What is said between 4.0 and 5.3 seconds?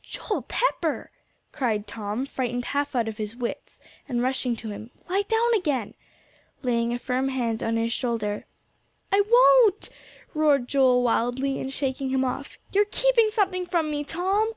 and rushing to him; "lie